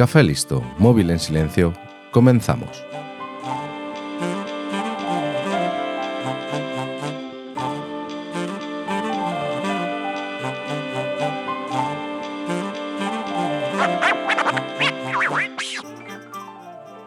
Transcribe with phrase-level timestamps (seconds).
[0.00, 1.74] Café listo, móvil en silencio,
[2.10, 2.70] comenzamos.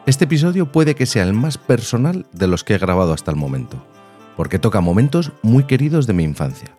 [0.06, 3.38] Este episodio puede que sea el más personal de los que he grabado hasta el
[3.38, 3.84] momento,
[4.38, 6.76] porque toca momentos muy queridos de mi infancia.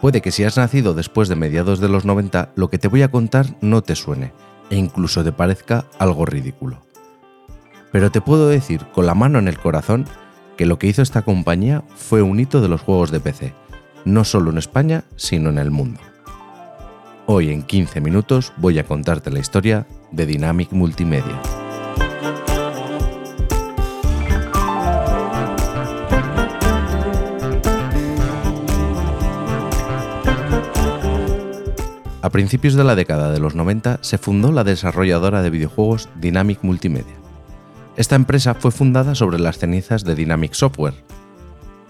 [0.00, 3.02] Puede que si has nacido después de mediados de los 90, lo que te voy
[3.02, 4.32] a contar no te suene,
[4.70, 6.80] e incluso te parezca algo ridículo.
[7.92, 10.06] Pero te puedo decir con la mano en el corazón
[10.56, 13.52] que lo que hizo esta compañía fue un hito de los juegos de PC,
[14.04, 16.00] no solo en España, sino en el mundo.
[17.26, 21.40] Hoy en 15 minutos voy a contarte la historia de Dynamic Multimedia.
[32.22, 36.58] A principios de la década de los 90 se fundó la desarrolladora de videojuegos Dynamic
[36.62, 37.14] Multimedia.
[37.96, 41.02] Esta empresa fue fundada sobre las cenizas de Dynamic Software.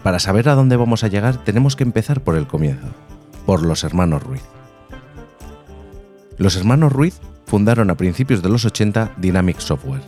[0.05, 2.87] Para saber a dónde vamos a llegar tenemos que empezar por el comienzo,
[3.45, 4.45] por los hermanos Ruiz.
[6.39, 10.03] Los hermanos Ruiz fundaron a principios de los 80 Dynamic Software,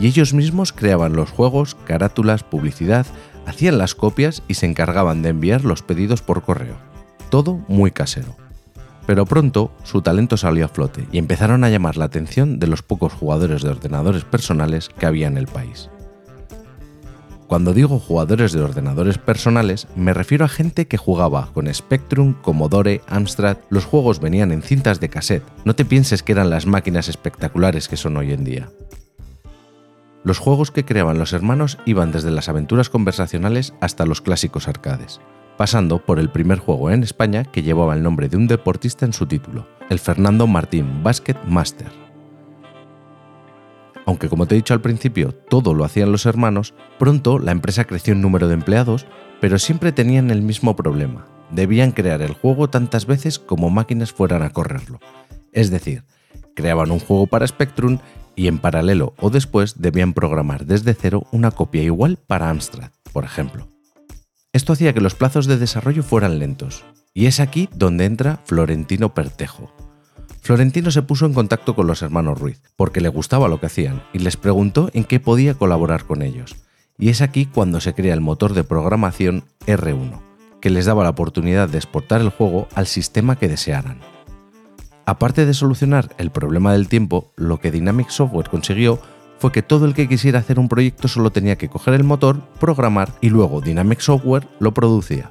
[0.00, 3.04] y ellos mismos creaban los juegos, carátulas, publicidad,
[3.44, 6.76] hacían las copias y se encargaban de enviar los pedidos por correo.
[7.28, 8.47] Todo muy casero
[9.08, 12.82] pero pronto su talento salió a flote y empezaron a llamar la atención de los
[12.82, 15.88] pocos jugadores de ordenadores personales que había en el país.
[17.46, 23.00] Cuando digo jugadores de ordenadores personales, me refiero a gente que jugaba con Spectrum, Commodore,
[23.06, 27.08] Amstrad, los juegos venían en cintas de cassette, no te pienses que eran las máquinas
[27.08, 28.68] espectaculares que son hoy en día.
[30.22, 35.18] Los juegos que creaban los hermanos iban desde las aventuras conversacionales hasta los clásicos arcades
[35.58, 39.12] pasando por el primer juego en España que llevaba el nombre de un deportista en
[39.12, 41.90] su título, el Fernando Martín Basket Master.
[44.06, 47.84] Aunque como te he dicho al principio, todo lo hacían los hermanos, pronto la empresa
[47.84, 49.06] creció en número de empleados,
[49.40, 51.26] pero siempre tenían el mismo problema.
[51.50, 55.00] Debían crear el juego tantas veces como máquinas fueran a correrlo.
[55.52, 56.04] Es decir,
[56.54, 57.98] creaban un juego para Spectrum
[58.36, 63.24] y en paralelo o después debían programar desde cero una copia igual para Amstrad, por
[63.24, 63.66] ejemplo.
[64.52, 69.12] Esto hacía que los plazos de desarrollo fueran lentos, y es aquí donde entra Florentino
[69.12, 69.70] Pertejo.
[70.40, 74.02] Florentino se puso en contacto con los hermanos Ruiz, porque le gustaba lo que hacían,
[74.14, 76.56] y les preguntó en qué podía colaborar con ellos.
[76.96, 80.20] Y es aquí cuando se crea el motor de programación R1,
[80.62, 84.00] que les daba la oportunidad de exportar el juego al sistema que desearan.
[85.04, 88.98] Aparte de solucionar el problema del tiempo, lo que Dynamic Software consiguió
[89.38, 92.40] fue que todo el que quisiera hacer un proyecto solo tenía que coger el motor,
[92.60, 95.30] programar y luego Dynamic Software lo producía.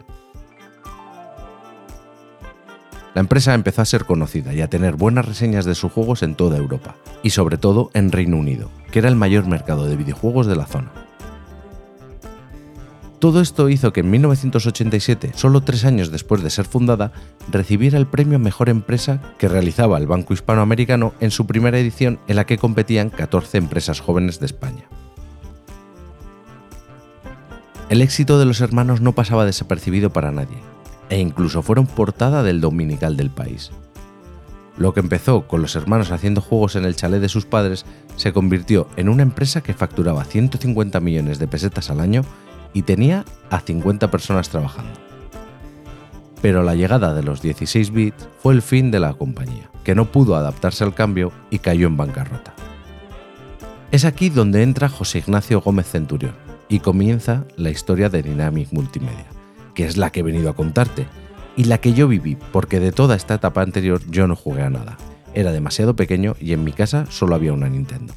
[3.14, 6.36] La empresa empezó a ser conocida y a tener buenas reseñas de sus juegos en
[6.36, 10.46] toda Europa, y sobre todo en Reino Unido, que era el mayor mercado de videojuegos
[10.46, 11.07] de la zona.
[13.20, 17.12] Todo esto hizo que en 1987, solo tres años después de ser fundada,
[17.52, 22.36] recibiera el premio Mejor Empresa que realizaba el Banco Hispanoamericano en su primera edición en
[22.36, 24.84] la que competían 14 empresas jóvenes de España.
[27.90, 30.58] El éxito de los hermanos no pasaba desapercibido para nadie,
[31.10, 33.72] e incluso fueron portada del dominical del país.
[34.78, 37.86] Lo que empezó con los hermanos haciendo juegos en el chalet de sus padres
[38.16, 42.22] se convirtió en una empresa que facturaba 150 millones de pesetas al año
[42.74, 44.94] y tenía a 50 personas trabajando.
[46.42, 50.12] Pero la llegada de los 16 bits fue el fin de la compañía, que no
[50.12, 52.54] pudo adaptarse al cambio y cayó en bancarrota.
[53.92, 56.36] Es aquí donde entra José Ignacio Gómez Centurión
[56.70, 59.26] y comienza la historia de Dynamic Multimedia,
[59.74, 61.08] que es la que he venido a contarte
[61.56, 64.70] y la que yo viví, porque de toda esta etapa anterior yo no jugué a
[64.70, 64.98] nada.
[65.34, 68.14] Era demasiado pequeño y en mi casa solo había una Nintendo.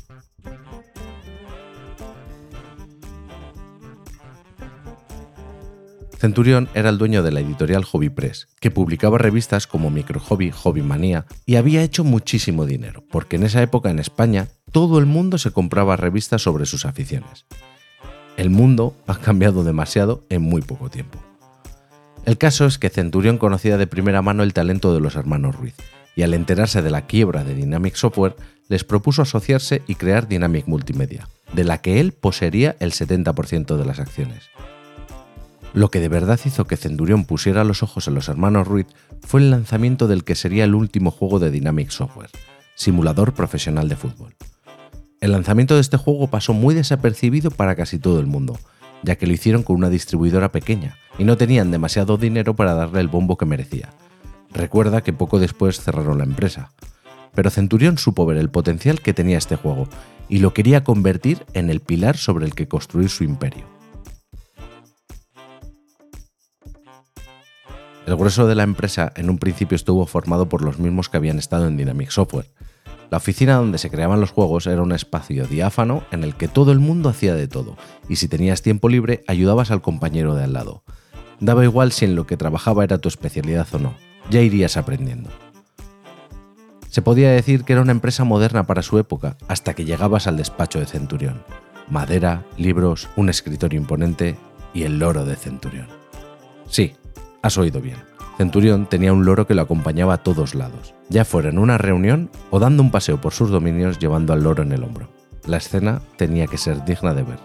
[6.21, 10.51] Centurión era el dueño de la editorial Hobby Press, que publicaba revistas como Micro Hobby,
[10.51, 15.07] Hobby Manía, y había hecho muchísimo dinero, porque en esa época en España todo el
[15.07, 17.47] mundo se compraba revistas sobre sus aficiones.
[18.37, 21.19] El mundo ha cambiado demasiado en muy poco tiempo.
[22.27, 25.75] El caso es que Centurión conocía de primera mano el talento de los hermanos Ruiz,
[26.17, 28.37] y al enterarse de la quiebra de Dynamic Software,
[28.69, 33.85] les propuso asociarse y crear Dynamic Multimedia, de la que él poseería el 70% de
[33.87, 34.51] las acciones.
[35.73, 38.87] Lo que de verdad hizo que Centurión pusiera los ojos en los hermanos Ruiz
[39.23, 42.31] fue el lanzamiento del que sería el último juego de Dynamic Software,
[42.75, 44.35] simulador profesional de fútbol.
[45.21, 48.59] El lanzamiento de este juego pasó muy desapercibido para casi todo el mundo,
[49.05, 53.01] ya que lo hicieron con una distribuidora pequeña y no tenían demasiado dinero para darle
[53.01, 53.91] el bombo que merecía.
[54.53, 56.73] Recuerda que poco después cerraron la empresa.
[57.33, 59.89] pero Centurión supo ver el potencial que tenía este juego
[60.29, 63.80] y lo quería convertir en el pilar sobre el que construir su imperio.
[68.07, 71.39] El grueso de la empresa en un principio estuvo formado por los mismos que habían
[71.39, 72.51] estado en Dynamic Software.
[73.11, 76.73] La oficina donde se creaban los juegos era un espacio diáfano en el que todo
[76.73, 77.77] el mundo hacía de todo,
[78.09, 80.85] y si tenías tiempo libre ayudabas al compañero de al lado.
[81.41, 83.95] Daba igual si en lo que trabajaba era tu especialidad o no,
[84.31, 85.31] ya irías aprendiendo.
[86.89, 90.37] Se podía decir que era una empresa moderna para su época hasta que llegabas al
[90.37, 91.43] despacho de Centurión.
[91.89, 94.37] Madera, libros, un escritorio imponente
[94.75, 95.87] y el loro de Centurión.
[96.69, 96.95] Sí,
[97.43, 97.99] has oído bien.
[98.39, 102.31] Centurión tenía un loro que lo acompañaba a todos lados, ya fuera en una reunión
[102.51, 105.11] o dando un paseo por sus dominios llevando al loro en el hombro.
[105.47, 107.39] La escena tenía que ser digna de ver.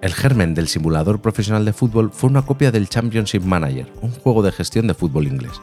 [0.00, 4.42] El germen del simulador profesional de fútbol fue una copia del Championship Manager, un juego
[4.42, 5.60] de gestión de fútbol inglés,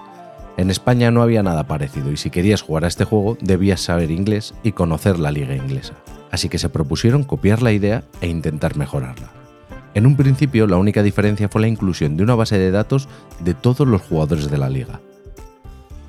[0.58, 4.12] en España no había nada parecido y si querías jugar a este juego debías saber
[4.12, 5.94] inglés y conocer la liga inglesa.
[6.30, 9.41] Así que se propusieron copiar la idea e intentar mejorarla.
[9.94, 13.10] En un principio la única diferencia fue la inclusión de una base de datos
[13.44, 15.02] de todos los jugadores de la liga.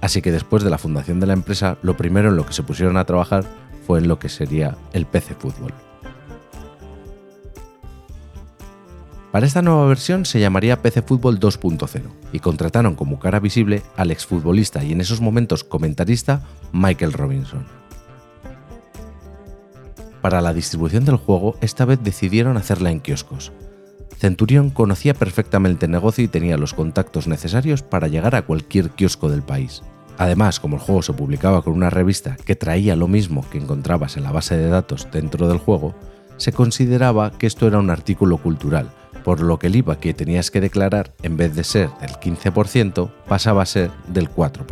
[0.01, 2.63] Así que después de la fundación de la empresa, lo primero en lo que se
[2.63, 3.45] pusieron a trabajar
[3.87, 5.73] fue en lo que sería el PC Fútbol.
[9.33, 12.03] Para esta nueva versión se llamaría PC Fútbol 2.0
[12.33, 16.43] y contrataron como cara visible al exfutbolista y en esos momentos comentarista
[16.73, 17.65] Michael Robinson.
[20.21, 23.53] Para la distribución del juego, esta vez decidieron hacerla en kioscos.
[24.19, 29.29] Centurión conocía perfectamente el negocio y tenía los contactos necesarios para llegar a cualquier kiosco
[29.29, 29.83] del país.
[30.19, 34.17] Además, como el juego se publicaba con una revista que traía lo mismo que encontrabas
[34.17, 35.95] en la base de datos dentro del juego,
[36.37, 38.91] se consideraba que esto era un artículo cultural
[39.23, 43.11] por lo que el IVA que tenías que declarar, en vez de ser del 15%,
[43.29, 44.67] pasaba a ser del 4%.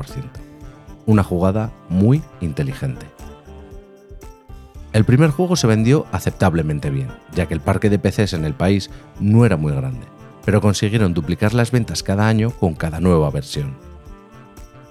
[1.07, 3.07] Una jugada muy inteligente.
[4.93, 8.55] El primer juego se vendió aceptablemente bien, ya que el parque de PCs en el
[8.55, 8.91] país
[9.21, 10.07] no era muy grande,
[10.45, 13.77] pero consiguieron duplicar las ventas cada año con cada nueva versión.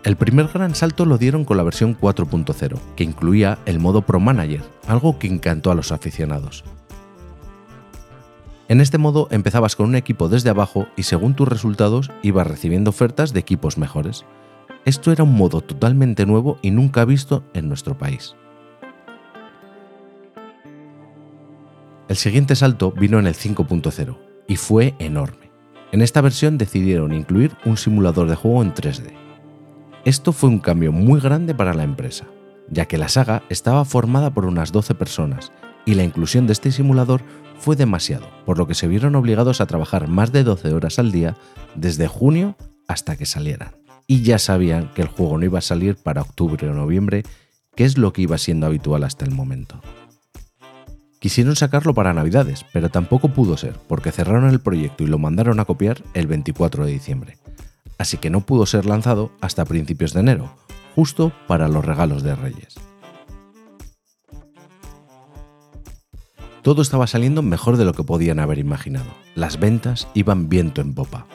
[0.04, 4.19] El primer gran salto lo dieron con la versión 4.0, que incluía el modo Pro
[4.19, 6.63] Manager, algo que encantó a los aficionados,
[8.69, 12.92] en este modo empezabas con un equipo desde abajo y según tus resultados ibas recibiendo
[12.92, 14.25] ofertas de equipos mejores.
[14.86, 18.36] Esto era un modo totalmente nuevo y nunca visto en nuestro país.
[22.10, 24.18] El siguiente salto vino en el 5.0
[24.48, 25.52] y fue enorme.
[25.92, 29.14] En esta versión decidieron incluir un simulador de juego en 3D.
[30.06, 32.26] Esto fue un cambio muy grande para la empresa,
[32.68, 35.52] ya que la saga estaba formada por unas 12 personas
[35.86, 37.22] y la inclusión de este simulador
[37.60, 41.12] fue demasiado, por lo que se vieron obligados a trabajar más de 12 horas al
[41.12, 41.38] día
[41.76, 42.58] desde junio
[42.88, 43.76] hasta que salieran.
[44.08, 47.22] Y ya sabían que el juego no iba a salir para octubre o noviembre,
[47.76, 49.80] que es lo que iba siendo habitual hasta el momento.
[51.19, 55.60] Quisieron sacarlo para Navidades, pero tampoco pudo ser, porque cerraron el proyecto y lo mandaron
[55.60, 57.38] a copiar el 24 de diciembre.
[57.98, 60.56] Así que no pudo ser lanzado hasta principios de enero,
[60.95, 62.75] justo para los regalos de Reyes.
[66.62, 69.09] Todo estaba saliendo mejor de lo que podían haber imaginado.
[69.35, 71.26] Las ventas iban viento en popa.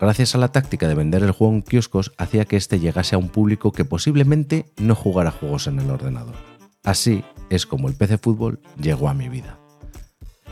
[0.00, 3.18] Gracias a la táctica de vender el juego en kioscos hacía que este llegase a
[3.18, 6.34] un público que posiblemente no jugara juegos en el ordenador.
[6.82, 7.22] Así
[7.54, 9.58] es como el PC Fútbol llegó a mi vida.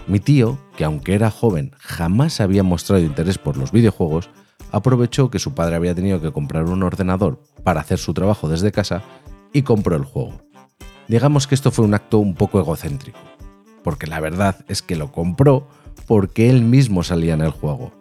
[0.06, 4.30] Mi tío, que aunque era joven jamás había mostrado interés por los videojuegos,
[4.72, 8.72] aprovechó que su padre había tenido que comprar un ordenador para hacer su trabajo desde
[8.72, 9.02] casa
[9.52, 10.42] y compró el juego.
[11.08, 13.18] Digamos que esto fue un acto un poco egocéntrico
[13.82, 15.66] porque la verdad es que lo compró
[16.06, 17.92] porque él mismo salía en el juego.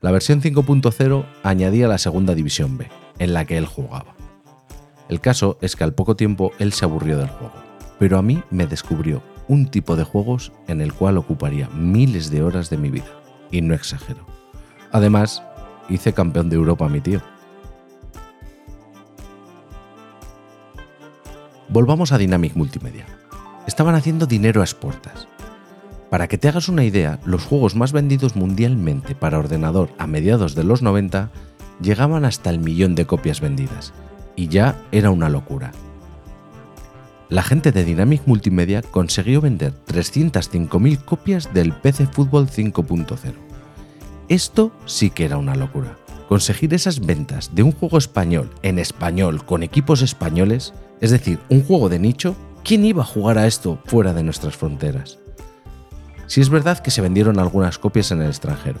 [0.00, 2.88] La versión 5.0 añadía la segunda división B,
[3.18, 4.14] en la que él jugaba.
[5.08, 7.54] El caso es que al poco tiempo él se aburrió del juego,
[7.98, 12.42] pero a mí me descubrió un tipo de juegos en el cual ocuparía miles de
[12.42, 13.10] horas de mi vida,
[13.50, 14.26] y no exagero.
[14.92, 15.42] Además,
[15.88, 17.20] hice campeón de Europa a mi tío.
[21.68, 23.06] Volvamos a Dynamic Multimedia
[23.68, 25.28] estaban haciendo dinero a exportas.
[26.08, 30.54] Para que te hagas una idea, los juegos más vendidos mundialmente para ordenador a mediados
[30.54, 31.30] de los 90
[31.82, 33.92] llegaban hasta el millón de copias vendidas,
[34.36, 35.72] y ya era una locura.
[37.28, 43.34] La gente de Dynamic Multimedia consiguió vender 305.000 copias del PC Fútbol 5.0.
[44.28, 45.98] Esto sí que era una locura.
[46.28, 51.62] Conseguir esas ventas de un juego español en español con equipos españoles, es decir, un
[51.62, 52.36] juego de nicho,
[52.68, 55.18] ¿Quién iba a jugar a esto fuera de nuestras fronteras?
[56.26, 58.78] Si es verdad que se vendieron algunas copias en el extranjero,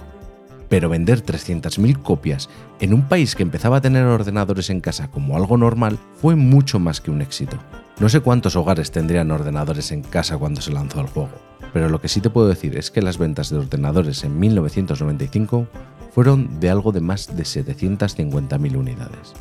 [0.68, 2.50] pero vender 300.000 copias
[2.80, 6.78] en un país que empezaba a tener ordenadores en casa como algo normal fue mucho
[6.78, 7.56] más que un éxito.
[8.00, 11.30] No sé cuántos hogares tendrían ordenadores en casa cuando se lanzó el juego,
[11.72, 15.66] pero lo que sí te puedo decir es que las ventas de ordenadores en 1995
[16.12, 19.34] fueron de algo de más de 750.000 unidades.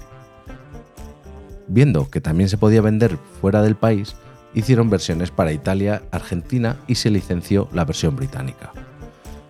[1.68, 4.16] Viendo que también se podía vender fuera del país,
[4.56, 8.72] hicieron versiones para Italia, Argentina y se licenció la versión británica.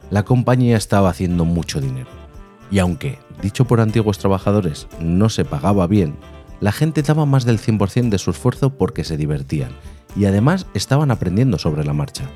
[0.10, 2.10] La compañía estaba haciendo mucho dinero,
[2.70, 6.16] y aunque, dicho por antiguos trabajadores, no se pagaba bien,
[6.60, 9.72] la gente daba más del 100% de su esfuerzo porque se divertían,
[10.16, 12.30] y además estaban aprendiendo sobre la marcha.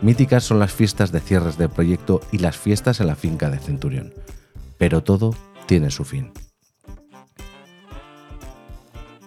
[0.00, 3.58] Míticas son las fiestas de cierres de proyecto y las fiestas en la finca de
[3.58, 4.12] Centurión,
[4.78, 5.34] pero todo
[5.66, 6.32] tiene su fin.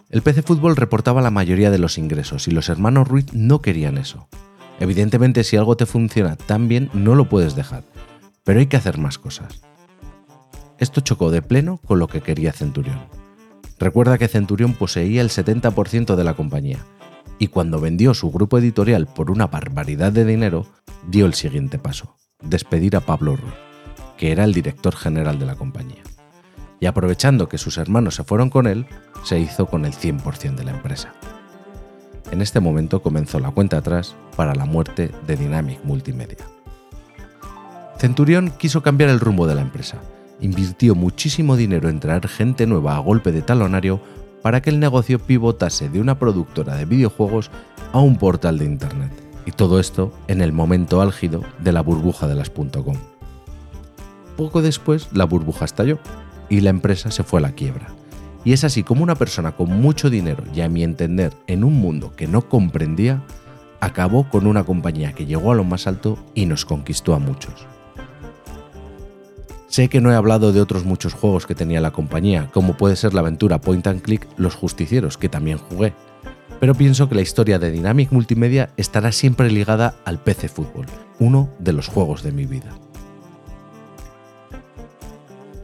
[0.10, 3.98] El PC Fútbol reportaba la mayoría de los ingresos y los hermanos Ruiz no querían
[3.98, 4.28] eso.
[4.80, 7.84] Evidentemente si algo te funciona tan bien no lo puedes dejar,
[8.44, 9.62] pero hay que hacer más cosas.
[10.78, 13.00] Esto chocó de pleno con lo que quería Centurión.
[13.80, 16.80] Recuerda que Centurión poseía el 70% de la compañía,
[17.40, 20.66] y cuando vendió su grupo editorial por una barbaridad de dinero,
[21.08, 23.54] dio el siguiente paso, despedir a Pablo Ruiz,
[24.18, 26.04] que era el director general de la compañía
[26.80, 28.86] y aprovechando que sus hermanos se fueron con él,
[29.24, 31.14] se hizo con el 100% de la empresa.
[32.32, 36.46] En este momento comenzó la cuenta atrás para la muerte de Dynamic Multimedia.
[37.98, 40.02] Centurión quiso cambiar el rumbo de la empresa.
[40.42, 44.02] Invirtió muchísimo dinero en traer gente nueva a golpe de talonario
[44.42, 47.50] para que el negocio pivotase de una productora de videojuegos
[47.94, 49.12] a un portal de Internet.
[49.46, 52.98] Y todo esto en el momento álgido de la burbuja de las .com.
[54.38, 56.00] Poco después la burbuja estalló
[56.50, 57.88] y la empresa se fue a la quiebra.
[58.44, 61.74] Y es así como una persona con mucho dinero y a mi entender en un
[61.80, 63.24] mundo que no comprendía,
[63.80, 67.66] acabó con una compañía que llegó a lo más alto y nos conquistó a muchos.
[69.76, 72.96] Sé que no he hablado de otros muchos juegos que tenía la compañía, como puede
[72.96, 75.94] ser la aventura Point and Click Los Justicieros, que también jugué,
[76.62, 80.86] pero pienso que la historia de Dynamic Multimedia estará siempre ligada al PC Fútbol,
[81.20, 82.70] uno de los juegos de mi vida.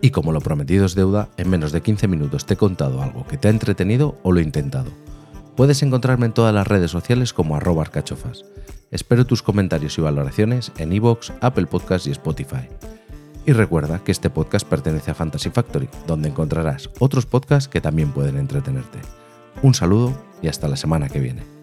[0.01, 3.25] Y como lo prometido es deuda, en menos de 15 minutos te he contado algo
[3.25, 4.91] que te ha entretenido o lo he intentado.
[5.55, 8.43] Puedes encontrarme en todas las redes sociales como arroba arcachofas.
[8.91, 12.67] Espero tus comentarios y valoraciones en iVoox, Apple Podcasts y Spotify.
[13.45, 18.11] Y recuerda que este podcast pertenece a Fantasy Factory, donde encontrarás otros podcasts que también
[18.11, 18.99] pueden entretenerte.
[19.63, 21.60] Un saludo y hasta la semana que viene.